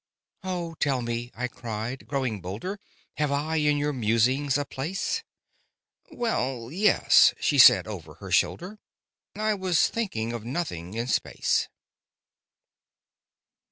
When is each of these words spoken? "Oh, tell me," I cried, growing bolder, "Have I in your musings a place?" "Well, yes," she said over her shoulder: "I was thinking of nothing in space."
"Oh, 0.43 0.73
tell 0.79 1.03
me," 1.03 1.29
I 1.35 1.47
cried, 1.47 2.07
growing 2.07 2.41
bolder, 2.41 2.79
"Have 3.17 3.31
I 3.31 3.57
in 3.57 3.77
your 3.77 3.93
musings 3.93 4.57
a 4.57 4.65
place?" 4.65 5.21
"Well, 6.09 6.71
yes," 6.71 7.35
she 7.39 7.59
said 7.59 7.85
over 7.85 8.15
her 8.15 8.31
shoulder: 8.31 8.79
"I 9.35 9.53
was 9.53 9.89
thinking 9.89 10.33
of 10.33 10.43
nothing 10.43 10.95
in 10.95 11.05
space." 11.05 11.69